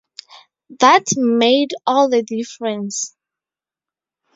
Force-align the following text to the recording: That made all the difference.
That 0.79 1.03
made 1.15 1.75
all 1.85 2.09
the 2.09 2.23
difference. 2.23 3.15